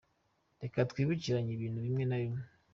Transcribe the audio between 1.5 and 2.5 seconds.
ibintu bimwe na bimwe: